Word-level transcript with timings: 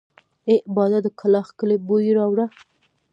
اې 0.49 0.55
باده 0.75 0.99
د 1.05 1.07
کلاخ 1.19 1.47
کلي 1.59 1.77
بوی 1.87 2.07
راوړه! 2.17 2.45